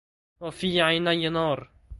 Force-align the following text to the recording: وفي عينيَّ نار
وفي 0.41 0.81
عينيَّ 0.81 1.29
نار 1.29 1.71